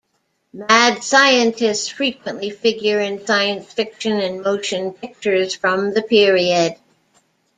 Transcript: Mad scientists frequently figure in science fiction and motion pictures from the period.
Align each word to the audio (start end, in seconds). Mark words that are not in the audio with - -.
Mad 0.51 1.03
scientists 1.03 1.87
frequently 1.87 2.49
figure 2.49 2.99
in 2.99 3.23
science 3.23 3.71
fiction 3.71 4.13
and 4.13 4.41
motion 4.41 4.93
pictures 4.93 5.53
from 5.53 5.93
the 5.93 6.01
period. 6.01 6.73